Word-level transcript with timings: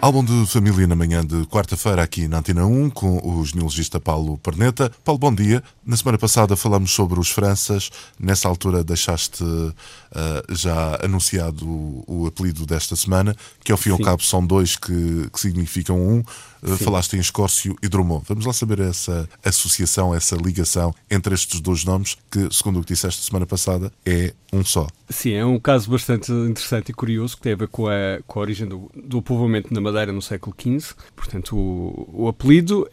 Álbum 0.00 0.24
de 0.24 0.46
família 0.46 0.86
na 0.86 0.94
manhã 0.94 1.26
de 1.26 1.44
quarta-feira 1.46 2.00
aqui 2.00 2.28
na 2.28 2.38
Antena 2.38 2.64
1 2.64 2.90
com 2.90 3.18
o 3.18 3.44
genealogista 3.44 3.98
Paulo 3.98 4.38
Perneta. 4.38 4.92
Paulo, 5.04 5.18
bom 5.18 5.34
dia. 5.34 5.60
Na 5.84 5.96
semana 5.96 6.16
passada 6.16 6.56
falamos 6.56 6.92
sobre 6.92 7.18
os 7.18 7.30
Franças. 7.30 7.90
Nessa 8.18 8.46
altura 8.46 8.84
deixaste 8.84 9.42
uh, 9.42 9.74
já 10.50 11.00
anunciado 11.02 11.66
o, 11.68 12.04
o, 12.06 12.26
apelido 12.28 12.64
desta 12.64 12.94
semana, 12.94 13.34
que 13.64 13.72
ao 13.72 13.78
fim 13.78 13.88
e 13.88 13.92
ao 13.92 13.98
cabo 13.98 14.22
são 14.22 14.46
dois 14.46 14.76
que, 14.76 15.28
que 15.32 15.40
significam 15.40 16.00
um. 16.00 16.22
Uh, 16.62 16.76
falaste 16.76 17.14
em 17.14 17.20
Escórcio 17.20 17.76
e 17.82 17.88
Drummond. 17.88 18.24
Vamos 18.28 18.46
lá 18.46 18.52
saber 18.52 18.80
essa 18.80 19.28
associação, 19.44 20.14
essa 20.14 20.36
ligação 20.36 20.94
entre 21.10 21.34
estes 21.34 21.60
dois 21.60 21.84
nomes, 21.84 22.16
que, 22.30 22.48
segundo 22.50 22.80
o 22.80 22.82
que 22.82 22.92
disseste 22.92 23.24
semana 23.24 23.46
passada, 23.46 23.92
é 24.04 24.32
um 24.52 24.64
só. 24.64 24.86
Sim, 25.08 25.32
é 25.32 25.44
um 25.44 25.58
caso 25.58 25.90
bastante 25.90 26.32
interessante 26.32 26.90
e 26.90 26.92
curioso 26.94 27.36
que 27.36 27.42
tem 27.42 27.52
a 27.52 27.56
ver 27.56 27.68
com 27.68 27.86
a, 27.86 28.20
com 28.26 28.38
a 28.38 28.42
origem 28.42 28.66
do, 28.66 28.90
do 28.94 29.22
povoamento 29.22 29.72
na 29.72 29.80
Madeira 29.80 30.12
no 30.12 30.22
século 30.22 30.54
XV. 30.58 30.94
Portanto, 31.14 31.56
o, 31.56 32.24
o 32.24 32.28
apelido 32.28 32.88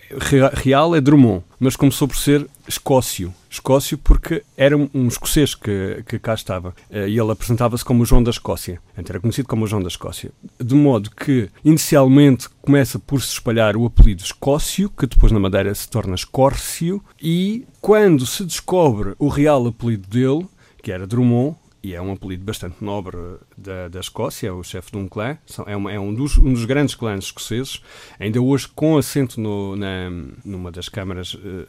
real 0.53 0.95
é 0.95 1.01
Drummond, 1.01 1.43
mas 1.59 1.75
começou 1.75 2.07
por 2.07 2.17
ser 2.17 2.47
Escócio. 2.67 3.33
Escócio 3.49 3.97
porque 3.97 4.43
era 4.57 4.75
um 4.75 5.07
escocês 5.07 5.55
que, 5.55 6.03
que 6.07 6.19
cá 6.19 6.33
estava. 6.33 6.75
Eh, 6.89 7.09
e 7.09 7.19
ele 7.19 7.31
apresentava-se 7.31 7.85
como 7.85 8.05
João 8.05 8.23
da 8.23 8.31
Escócia. 8.31 8.81
Então 8.97 9.13
era 9.13 9.19
conhecido 9.19 9.47
como 9.47 9.67
João 9.67 9.81
da 9.81 9.87
Escócia. 9.87 10.31
De 10.59 10.75
modo 10.75 11.09
que, 11.11 11.49
inicialmente, 11.63 12.49
começa 12.61 12.99
por 12.99 13.21
se 13.21 13.33
espalhar 13.33 13.75
o 13.77 13.85
apelido 13.85 14.23
Escócio, 14.23 14.89
que 14.89 15.07
depois 15.07 15.31
na 15.31 15.39
Madeira 15.39 15.73
se 15.73 15.89
torna 15.89 16.15
Escórcio, 16.15 17.03
e 17.21 17.65
quando 17.79 18.25
se 18.25 18.43
descobre 18.43 19.13
o 19.19 19.27
real 19.27 19.67
apelido 19.67 20.07
dele, 20.07 20.47
que 20.81 20.91
era 20.91 21.07
Drummond, 21.07 21.55
e 21.85 21.93
é 21.93 22.01
um 22.01 22.11
apelido 22.11 22.43
bastante 22.43 22.83
nobre 22.83 23.15
da, 23.55 23.87
da 23.87 23.99
Escócia, 23.99 24.51
o 24.51 24.63
chefe 24.63 24.91
de 24.91 24.97
um 24.97 25.07
clã, 25.07 25.37
é, 25.67 25.75
uma, 25.75 25.91
é 25.91 25.99
um, 25.99 26.11
dos, 26.11 26.35
um, 26.35 26.51
dos, 26.51 26.65
grandes 26.65 26.95
clãs 26.95 27.25
escoceses, 27.25 27.79
ainda 28.19 28.41
hoje 28.41 28.67
com 28.67 28.97
assento 28.97 29.39
no, 29.39 29.75
na, 29.75 30.09
numa 30.43 30.71
das 30.71 30.89
câmaras 30.89 31.35
uh, 31.35 31.67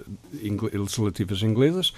legislativas 0.73 1.43
inglesas. 1.43 1.91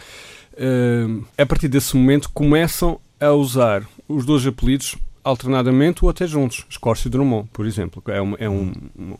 Uh, 0.54 1.24
a 1.38 1.46
partir 1.46 1.68
desse 1.68 1.96
momento 1.96 2.28
começam 2.30 3.00
a 3.20 3.30
usar 3.30 3.86
os 4.08 4.26
dois 4.26 4.44
apelidos 4.44 4.96
alternadamente 5.22 6.04
ou 6.04 6.10
até 6.10 6.26
juntos. 6.26 6.66
Escócia 6.68 7.06
e 7.06 7.10
Drummond, 7.10 7.48
por 7.52 7.66
exemplo. 7.66 8.02
É, 8.08 8.20
uma, 8.20 8.36
é 8.40 8.48
um, 8.48 8.72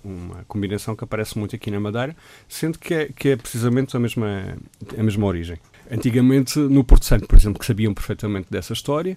uma 0.03 0.45
combinação 0.49 0.97
que 0.97 1.05
aparece 1.05 1.39
muito 1.39 1.55
aqui 1.55 1.71
na 1.71 1.79
Madeira, 1.79 2.17
sendo 2.49 2.79
que 2.81 2.95
é, 2.95 3.09
que 3.15 3.29
é 3.29 3.37
precisamente 3.37 3.97
a 3.97 4.01
mesma, 4.01 4.57
a 4.97 5.03
mesma 5.03 5.25
origem. 5.25 5.59
Antigamente, 5.91 6.59
no 6.59 6.85
Porto 6.85 7.05
Santo, 7.05 7.27
por 7.27 7.37
exemplo, 7.37 7.59
que 7.59 7.67
sabiam 7.67 7.95
perfeitamente 7.95 8.49
dessa 8.51 8.73
história, 8.73 9.17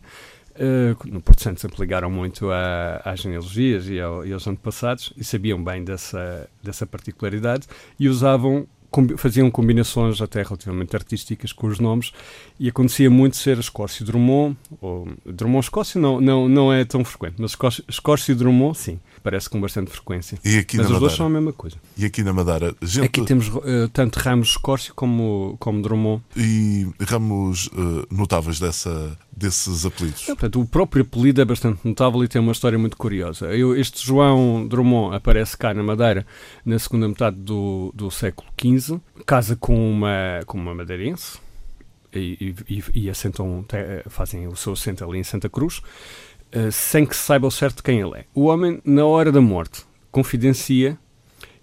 uh, 0.55 1.07
no 1.07 1.21
Porto 1.21 1.41
Santo 1.41 1.59
sempre 1.59 1.79
ligaram 1.79 2.09
muito 2.09 2.49
a, 2.51 3.01
às 3.03 3.19
genealogias 3.21 3.87
e, 3.87 3.99
ao, 3.99 4.25
e 4.25 4.33
aos 4.33 4.47
antepassados 4.47 5.13
e 5.17 5.23
sabiam 5.23 5.61
bem 5.63 5.83
dessa, 5.83 6.49
dessa 6.63 6.85
particularidade 6.85 7.67
e 7.99 8.07
usavam 8.07 8.67
faziam 9.15 9.49
combinações 9.49 10.21
até 10.21 10.43
relativamente 10.43 10.93
artísticas 10.97 11.53
com 11.53 11.67
os 11.67 11.79
nomes 11.79 12.11
e 12.59 12.67
acontecia 12.67 13.09
muito 13.09 13.37
ser 13.37 13.57
Escócia 13.57 14.03
e 14.03 14.05
Drummond, 14.05 14.57
ou 14.81 15.07
Drummond 15.25 15.63
Escócia 15.63 15.99
não, 15.99 16.19
não, 16.19 16.49
não 16.49 16.73
é 16.73 16.83
tão 16.83 17.05
frequente, 17.05 17.35
mas 17.37 17.55
Escócia 17.87 18.33
e 18.33 18.35
Drummond 18.35 18.77
sim 18.77 18.99
parece 19.21 19.49
com 19.49 19.59
bastante 19.59 19.91
frequência. 19.91 20.37
E 20.43 20.57
aqui 20.57 20.77
Mas 20.77 20.87
os 20.87 20.91
Madeira? 20.91 20.99
dois 20.99 21.13
são 21.13 21.25
a 21.25 21.29
mesma 21.29 21.53
coisa. 21.53 21.77
E 21.97 22.05
aqui 22.05 22.23
na 22.23 22.33
Madeira? 22.33 22.75
Gente... 22.81 23.05
Aqui 23.05 23.25
temos 23.25 23.47
uh, 23.47 23.89
tanto 23.93 24.17
ramos 24.19 24.49
Escórcio 24.49 24.93
como, 24.93 25.55
como 25.59 25.81
Drummond. 25.81 26.23
E 26.35 26.87
ramos 26.99 27.67
uh, 27.67 28.05
notáveis 28.11 28.59
dessa, 28.59 29.17
desses 29.31 29.85
apelidos? 29.85 30.23
É, 30.23 30.27
portanto, 30.27 30.59
o 30.59 30.65
próprio 30.65 31.03
apelido 31.03 31.41
é 31.41 31.45
bastante 31.45 31.87
notável 31.87 32.23
e 32.23 32.27
tem 32.27 32.41
uma 32.41 32.51
história 32.51 32.77
muito 32.77 32.97
curiosa. 32.97 33.47
Eu, 33.47 33.75
este 33.75 34.05
João 34.05 34.67
Drummond 34.67 35.15
aparece 35.15 35.57
cá 35.57 35.73
na 35.73 35.83
Madeira 35.83 36.25
na 36.65 36.77
segunda 36.79 37.07
metade 37.07 37.37
do, 37.37 37.91
do 37.95 38.09
século 38.11 38.47
XV, 38.59 38.99
casa 39.25 39.55
com 39.55 39.91
uma, 39.91 40.41
com 40.45 40.57
uma 40.57 40.73
madeirense, 40.73 41.39
e, 42.13 42.55
e, 42.69 42.83
e 42.93 43.09
assentam, 43.09 43.65
fazem 44.09 44.47
o 44.47 44.55
seu 44.55 44.73
assento 44.73 45.03
ali 45.03 45.19
em 45.19 45.23
Santa 45.23 45.49
Cruz. 45.49 45.81
Eh, 46.51 46.69
sem 46.69 47.05
que 47.05 47.15
se 47.15 47.23
saiba 47.23 47.47
o 47.47 47.51
certo 47.51 47.83
quem 47.83 48.01
ele 48.01 48.19
é. 48.19 48.25
O 48.33 48.45
homem, 48.45 48.81
na 48.83 49.05
hora 49.05 49.31
da 49.31 49.39
morte, 49.39 49.85
confidencia 50.11 50.97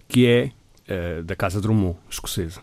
que 0.07 0.25
é 0.25 0.51
uh, 0.89 1.23
da 1.23 1.35
Casa 1.35 1.61
Drummond, 1.61 1.95
escocesa. 2.09 2.61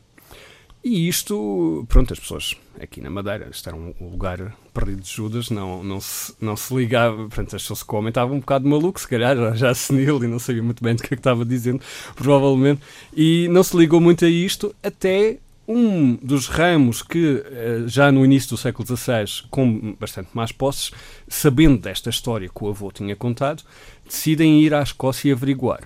E 0.82 1.08
isto, 1.08 1.84
pronto, 1.88 2.12
as 2.12 2.18
pessoas 2.18 2.56
aqui 2.80 3.00
na 3.00 3.08
Madeira, 3.08 3.48
isto 3.50 3.68
era 3.68 3.76
um 3.76 3.94
lugar 4.00 4.56
perdido 4.74 5.00
de 5.02 5.08
Judas, 5.08 5.50
não, 5.50 5.82
não, 5.82 6.00
se, 6.00 6.34
não 6.40 6.56
se 6.56 6.74
ligava, 6.74 7.16
portanto, 7.16 7.54
as 7.54 7.62
pessoas 7.62 7.82
que 7.82 7.88
comentavam 7.88 8.36
um 8.36 8.40
bocado 8.40 8.68
maluco, 8.68 9.00
se 9.00 9.06
calhar 9.06 9.36
já, 9.36 9.54
já 9.54 9.74
senil 9.74 10.22
e 10.22 10.26
não 10.26 10.40
sabia 10.40 10.62
muito 10.62 10.82
bem 10.82 10.94
do 10.94 11.02
que, 11.02 11.06
é 11.06 11.16
que 11.16 11.20
estava 11.20 11.44
dizendo, 11.44 11.80
provavelmente, 12.16 12.82
e 13.12 13.48
não 13.50 13.62
se 13.62 13.76
ligou 13.76 14.00
muito 14.00 14.24
a 14.24 14.28
isto 14.28 14.74
até 14.82 15.38
um 15.68 16.14
dos 16.16 16.46
ramos 16.46 17.02
que, 17.02 17.42
eh, 17.44 17.84
já 17.86 18.12
no 18.12 18.24
início 18.24 18.50
do 18.50 18.56
século 18.56 18.86
XVI, 18.86 19.48
com 19.50 19.96
bastante 19.98 20.28
mais 20.32 20.52
posses, 20.52 20.92
sabendo 21.28 21.78
desta 21.78 22.10
história 22.10 22.48
que 22.48 22.64
o 22.64 22.68
avô 22.68 22.92
tinha 22.92 23.16
contado, 23.16 23.62
decidem 24.04 24.60
ir 24.60 24.72
à 24.72 24.82
Escócia 24.82 25.32
averiguar. 25.32 25.80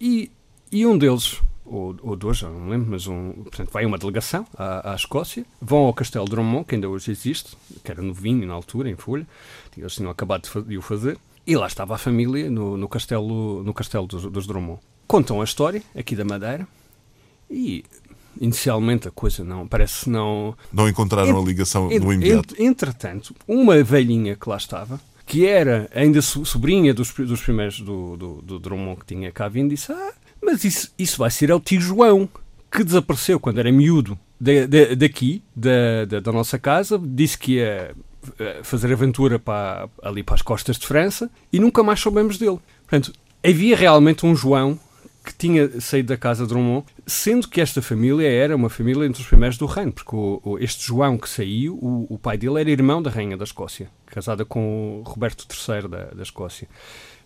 E, 0.00 0.30
e 0.72 0.86
um 0.86 0.96
deles, 0.96 1.40
ou, 1.64 1.94
ou 2.02 2.16
dois, 2.16 2.38
já 2.38 2.48
não 2.48 2.68
lembro, 2.68 2.90
mas 2.90 3.06
um, 3.06 3.32
portanto, 3.32 3.70
vai 3.70 3.84
uma 3.84 3.98
delegação 3.98 4.46
à, 4.56 4.92
à 4.92 4.94
Escócia, 4.94 5.44
vão 5.60 5.80
ao 5.80 5.92
Castelo 5.92 6.24
de 6.24 6.30
Drummond, 6.30 6.64
que 6.64 6.74
ainda 6.74 6.88
hoje 6.88 7.10
existe, 7.10 7.56
que 7.82 7.90
era 7.90 8.00
no 8.00 8.14
vinho 8.14 8.46
na 8.46 8.54
altura, 8.54 8.88
em 8.88 8.96
folha, 8.96 9.26
eles 9.76 9.94
tinham 9.94 10.10
acabado 10.10 10.48
de 10.66 10.78
o 10.78 10.82
fazer, 10.82 11.18
e 11.46 11.54
lá 11.56 11.66
estava 11.66 11.94
a 11.94 11.98
família 11.98 12.50
no, 12.50 12.76
no 12.76 12.88
castelo, 12.88 13.62
no 13.62 13.74
castelo 13.74 14.06
dos, 14.06 14.24
dos 14.24 14.46
Drummond. 14.46 14.80
Contam 15.06 15.42
a 15.42 15.44
história, 15.44 15.82
aqui 15.94 16.16
da 16.16 16.24
Madeira, 16.24 16.66
e 17.50 17.84
inicialmente 18.40 19.08
a 19.08 19.10
coisa 19.10 19.44
não 19.44 19.66
parece 19.66 20.08
não 20.08 20.56
não 20.72 20.88
encontraram 20.88 21.30
ent, 21.30 21.42
a 21.42 21.46
ligação 21.46 21.90
ent, 21.90 22.02
no 22.02 22.12
imediato. 22.12 22.54
Ent, 22.54 22.60
entretanto, 22.60 23.34
uma 23.46 23.82
velhinha 23.82 24.36
que 24.36 24.48
lá 24.48 24.56
estava, 24.56 25.00
que 25.26 25.46
era 25.46 25.88
ainda 25.94 26.20
sobrinha 26.22 26.92
dos, 26.92 27.12
dos 27.12 27.40
primeiros 27.40 27.80
do, 27.80 28.16
do, 28.16 28.42
do 28.42 28.58
Drummond 28.58 29.00
que 29.00 29.06
tinha 29.06 29.32
cá 29.32 29.48
vindo, 29.48 29.70
disse: 29.70 29.92
Ah, 29.92 30.12
mas 30.42 30.64
isso, 30.64 30.92
isso 30.98 31.18
vai 31.18 31.30
ser 31.30 31.52
o 31.52 31.60
tio 31.60 31.80
João, 31.80 32.28
que 32.70 32.84
desapareceu 32.84 33.40
quando 33.40 33.58
era 33.58 33.70
miúdo 33.72 34.18
de, 34.38 34.66
de, 34.66 34.96
daqui, 34.96 35.42
da, 35.54 36.04
da, 36.06 36.20
da 36.20 36.32
nossa 36.32 36.58
casa, 36.58 37.00
disse 37.02 37.38
que 37.38 37.52
ia 37.52 37.94
eh, 38.38 38.60
fazer 38.62 38.92
aventura 38.92 39.38
para, 39.38 39.88
ali 40.02 40.22
para 40.22 40.34
as 40.34 40.42
costas 40.42 40.78
de 40.78 40.86
França 40.86 41.30
e 41.52 41.58
nunca 41.58 41.82
mais 41.82 42.00
soubemos 42.00 42.36
dele. 42.36 42.58
Portanto, 42.82 43.12
havia 43.42 43.76
realmente 43.76 44.26
um 44.26 44.34
João 44.34 44.78
que 45.24 45.34
tinha 45.34 45.80
saído 45.80 46.08
da 46.08 46.16
casa 46.16 46.42
de 46.42 46.50
Drummond, 46.50 46.84
sendo 47.06 47.48
que 47.48 47.60
esta 47.60 47.82
família 47.82 48.26
era 48.26 48.54
uma 48.54 48.68
família 48.68 49.06
entre 49.06 49.22
os 49.22 49.28
primeiros 49.28 49.58
do 49.58 49.66
reino, 49.66 49.92
porque 49.92 50.14
o, 50.14 50.40
o, 50.42 50.58
este 50.58 50.86
João 50.86 51.18
que 51.18 51.28
saiu, 51.28 51.74
o, 51.74 52.06
o, 52.08 52.18
pai 52.18 52.36
dele 52.38 52.60
era 52.60 52.70
irmão 52.70 53.02
da 53.02 53.10
rainha 53.10 53.36
da 53.36 53.44
Escócia, 53.44 53.90
casada 54.06 54.44
com 54.44 55.02
Roberto 55.04 55.46
III 55.50 55.88
da, 55.88 56.04
da 56.06 56.22
Escócia. 56.22 56.68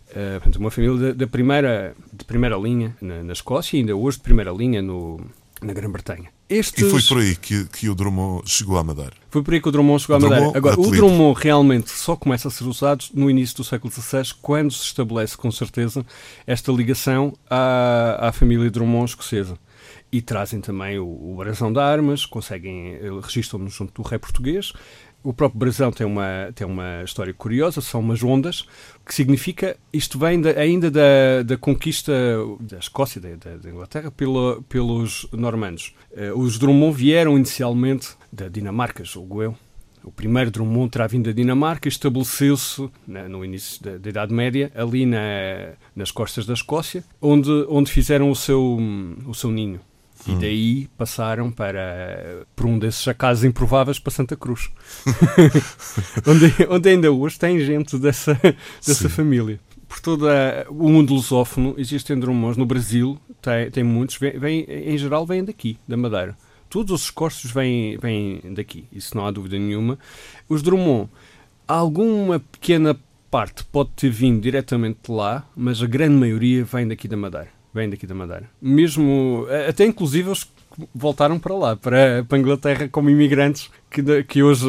Uh, 0.09 0.39
portanto, 0.39 0.55
uma 0.55 0.71
família 0.71 1.13
da, 1.13 1.27
primeira, 1.27 1.95
de 2.11 2.25
primeira 2.25 2.57
linha 2.57 2.95
na, 2.99 3.23
na 3.23 3.33
Escócia 3.33 3.77
e 3.77 3.79
ainda 3.81 3.95
hoje 3.95 4.17
de 4.17 4.23
primeira 4.23 4.51
linha 4.51 4.81
no, 4.81 5.19
na 5.61 5.73
Grã-Bretanha. 5.73 6.29
Estes... 6.49 6.83
E 6.83 6.89
foi 6.89 7.01
por 7.03 7.17
aí 7.19 7.35
que, 7.35 7.65
que 7.65 7.89
o 7.89 7.93
Drummond 7.93 8.49
chegou 8.49 8.77
à 8.79 8.83
Madeira. 8.83 9.13
Foi 9.29 9.43
por 9.43 9.53
aí 9.53 9.61
que 9.61 9.69
o 9.69 9.71
Drummond 9.71 10.01
chegou 10.01 10.15
à 10.15 10.19
Madeira. 10.19 10.57
Agora, 10.57 10.79
o 10.79 10.89
Drummond 10.89 11.39
realmente 11.39 11.91
só 11.91 12.15
começa 12.15 12.47
a 12.47 12.51
ser 12.51 12.63
usado 12.63 13.05
no 13.13 13.29
início 13.29 13.57
do 13.57 13.63
século 13.63 13.93
XVI, 13.93 14.33
quando 14.41 14.71
se 14.73 14.83
estabelece 14.83 15.37
com 15.37 15.51
certeza 15.51 16.03
esta 16.47 16.71
ligação 16.71 17.37
à, 17.47 18.29
à 18.29 18.31
família 18.31 18.69
Drummond 18.71 19.11
escocesa. 19.11 19.59
E 20.11 20.21
trazem 20.21 20.59
também 20.59 20.97
o, 20.97 21.05
o 21.05 21.35
brasão 21.37 21.71
de 21.71 21.79
armas, 21.79 22.25
conseguem, 22.25 22.95
eh, 22.95 23.09
registram-no 23.21 23.69
junto 23.69 24.01
do 24.01 24.07
rei 24.07 24.17
português, 24.17 24.73
o 25.21 25.33
próprio 25.33 25.59
brasão 25.59 25.91
tem 25.91 26.07
uma, 26.07 26.49
tem 26.55 26.65
uma 26.65 27.03
história 27.03 27.33
curiosa, 27.33 27.81
são 27.81 27.99
umas 27.99 28.23
ondas, 28.23 28.65
que 29.05 29.13
significa, 29.13 29.77
isto 29.91 30.17
vem 30.17 30.39
de, 30.39 30.49
ainda 30.51 30.89
da, 30.89 31.43
da 31.45 31.57
conquista 31.57 32.13
da 32.61 32.77
Escócia, 32.77 33.19
da, 33.19 33.57
da 33.57 33.69
Inglaterra, 33.69 34.11
pelo, 34.11 34.63
pelos 34.63 35.27
normandos. 35.33 35.93
Uh, 36.11 36.39
os 36.39 36.57
Drummond 36.57 36.95
vieram 36.95 37.35
inicialmente 37.35 38.11
da 38.31 38.47
Dinamarca, 38.47 39.03
julgo 39.03 39.43
eu. 39.43 39.55
O 40.01 40.11
primeiro 40.11 40.49
Drummond 40.49 40.89
terá 40.89 41.05
vindo 41.05 41.25
da 41.25 41.33
Dinamarca 41.33 41.89
e 41.89 41.91
estabeleceu-se 41.91 42.89
no 43.05 43.43
início 43.43 43.83
da, 43.83 43.97
da, 43.97 44.09
Idade 44.09 44.33
Média, 44.33 44.71
ali 44.73 45.05
na, 45.05 45.73
nas 45.93 46.09
costas 46.09 46.45
da 46.45 46.53
Escócia, 46.53 47.03
onde, 47.21 47.51
onde 47.67 47.91
fizeram 47.91 48.31
o 48.31 48.35
seu, 48.35 48.77
o 49.27 49.33
seu 49.33 49.51
ninho. 49.51 49.81
E 50.27 50.31
hum. 50.31 50.39
daí 50.39 50.89
passaram 50.97 51.51
para 51.51 52.45
por 52.55 52.65
um 52.65 52.77
desses 52.77 53.07
acasos 53.07 53.43
improváveis 53.43 53.99
para 53.99 54.11
Santa 54.11 54.35
Cruz, 54.35 54.69
onde, 56.27 56.53
onde, 56.69 56.89
ainda 56.89 57.11
hoje 57.11 57.39
tem 57.39 57.59
gente 57.59 57.97
dessa, 57.97 58.39
dessa 58.85 59.09
família. 59.09 59.59
Por 59.87 59.99
todo 60.01 60.27
o 60.69 60.89
mundo 60.89 61.13
lusófono 61.13 61.73
existem 61.77 62.19
Drummonds 62.19 62.57
no 62.57 62.65
Brasil, 62.65 63.17
tem, 63.41 63.71
tem 63.71 63.83
muitos, 63.83 64.17
vem, 64.17 64.37
vem, 64.37 64.65
em 64.69 64.97
geral 64.97 65.25
vêm 65.25 65.43
daqui, 65.43 65.77
da 65.87 65.97
Madeira. 65.97 66.37
Todos 66.69 66.91
os 66.91 67.03
escorços 67.05 67.49
vêm, 67.49 67.97
vêm 67.97 68.41
daqui, 68.53 68.85
isso 68.91 69.17
não 69.17 69.25
há 69.25 69.31
dúvida 69.31 69.57
nenhuma. 69.57 69.97
Os 70.47 70.61
Drummond, 70.61 71.09
alguma 71.67 72.39
pequena 72.39 72.95
parte 73.31 73.63
pode 73.63 73.91
ter 73.95 74.09
vindo 74.09 74.41
diretamente 74.41 74.99
de 75.05 75.11
lá, 75.11 75.47
mas 75.55 75.81
a 75.81 75.87
grande 75.87 76.15
maioria 76.15 76.63
vem 76.63 76.87
daqui 76.87 77.07
da 77.07 77.17
Madeira. 77.17 77.58
Vem 77.73 77.89
daqui 77.89 78.07
da 78.07 78.15
Madeira. 78.15 78.49
Mesmo, 78.61 79.45
até 79.67 79.85
inclusive 79.85 80.29
os 80.29 80.43
que 80.43 80.51
voltaram 80.93 81.39
para 81.39 81.55
lá, 81.55 81.75
para, 81.75 82.23
para 82.27 82.37
a 82.37 82.39
Inglaterra 82.39 82.89
como 82.89 83.09
imigrantes, 83.09 83.69
que, 83.89 84.23
que 84.23 84.41
hoje 84.43 84.65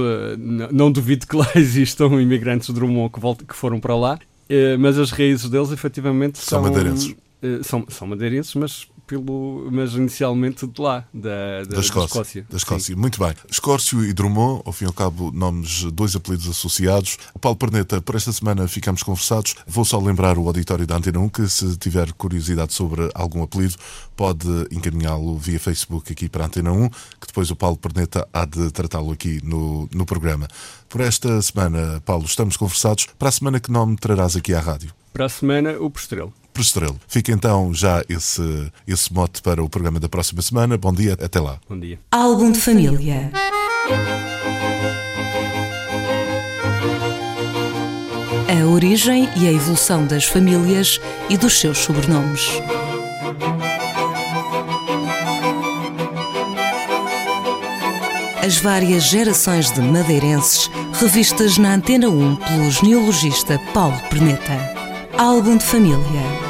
não 0.71 0.91
duvido 0.91 1.27
que 1.27 1.37
lá 1.37 1.49
existam 1.57 2.21
imigrantes 2.21 2.71
Drummond 2.71 3.13
que, 3.13 3.21
voltam, 3.21 3.47
que 3.47 3.55
foram 3.55 3.81
para 3.81 3.95
lá, 3.97 4.19
eh, 4.49 4.77
mas 4.77 4.99
as 4.99 5.11
raízes 5.11 5.49
deles 5.49 5.71
efetivamente 5.71 6.39
são, 6.39 6.63
são 6.63 6.71
madeirenses. 6.71 7.17
Eh, 7.43 7.61
são, 7.63 7.85
são 7.89 8.09
madeirenses, 8.09 8.55
mas 8.55 8.89
pelo, 9.11 9.69
mas 9.73 9.95
inicialmente 9.95 10.65
de 10.69 10.81
lá, 10.81 11.05
da, 11.13 11.65
da, 11.65 11.75
da 11.75 11.81
Escócia. 11.81 11.99
Da 11.99 12.05
Escócia. 12.05 12.47
Da 12.49 12.57
Escócia. 12.57 12.97
Muito 12.97 13.19
bem. 13.19 13.35
Escórcio 13.51 14.05
e 14.05 14.13
Drummond, 14.13 14.63
ao 14.65 14.73
fim 14.73 14.85
e 14.85 14.87
ao 14.87 14.93
cabo, 14.93 15.33
nomes, 15.33 15.83
dois 15.93 16.15
apelidos 16.15 16.49
associados. 16.49 17.19
Paulo 17.41 17.59
Perneta, 17.59 18.01
por 18.01 18.15
esta 18.15 18.33
semana 18.33 18.69
ficamos 18.69 19.03
conversados. 19.03 19.57
Vou 19.67 19.85
só 19.85 19.99
lembrar 19.99 20.39
o 20.39 20.47
auditório 20.47 20.87
da 20.87 20.97
Antena 20.97 21.19
1 21.19 21.29
que, 21.29 21.49
se 21.49 21.77
tiver 21.77 22.13
curiosidade 22.13 22.73
sobre 22.73 23.11
algum 23.13 23.43
apelido, 23.43 23.75
pode 24.17 24.47
encaminhá-lo 24.71 25.37
via 25.37 25.59
Facebook 25.59 26.13
aqui 26.13 26.29
para 26.29 26.45
a 26.45 26.47
Antena 26.47 26.71
1, 26.71 26.89
que 26.89 27.27
depois 27.27 27.51
o 27.51 27.57
Paulo 27.57 27.77
Perneta 27.77 28.29
há 28.33 28.45
de 28.45 28.71
tratá-lo 28.71 29.11
aqui 29.11 29.41
no, 29.43 29.89
no 29.93 30.07
programa. 30.07 30.47
Por 30.89 31.01
esta 31.01 31.43
semana, 31.43 32.01
Paulo, 32.05 32.27
estamos 32.27 32.57
conversados. 32.57 33.09
Para 33.19 33.29
a 33.29 33.33
semana, 33.33 33.59
que 33.59 33.73
nome 33.73 33.97
trarás 33.97 34.37
aqui 34.37 34.55
à 34.55 34.61
rádio? 34.61 34.95
Para 35.13 35.25
a 35.25 35.29
semana, 35.29 35.73
o 35.81 35.91
Postrelo. 35.91 36.33
Prestrelo. 36.61 37.01
Fica 37.09 37.33
então 37.33 37.73
já 37.73 38.05
esse, 38.07 38.71
esse 38.87 39.11
mote 39.15 39.41
para 39.41 39.65
o 39.65 39.69
programa 39.69 39.99
da 39.99 40.11
próxima 40.11 40.43
semana. 40.43 40.77
Bom 40.77 40.93
dia, 40.93 41.15
até 41.15 41.41
lá. 41.41 41.59
Bom 41.67 41.81
dia. 41.81 41.99
Álbum 42.11 42.53
de 42.53 42.61
família. 42.61 43.33
A 48.47 48.67
origem 48.67 49.27
e 49.37 49.49
a 49.49 49.53
evolução 49.53 50.07
das 50.07 50.25
famílias 50.27 51.01
e 51.31 51.39
dos 51.39 51.59
seus 51.59 51.79
sobrenomes. 51.79 52.51
As 58.45 58.59
várias 58.59 59.05
gerações 59.05 59.71
de 59.71 59.81
madeirenses 59.81 60.71
revistas 60.93 61.57
na 61.57 61.73
Antena 61.73 62.11
1 62.11 62.37
pelo 62.37 62.71
genealogista 62.71 63.59
Paulo 63.73 63.99
Perneta. 64.11 64.79
Álbum 65.17 65.57
de 65.57 65.65
família 65.65 66.50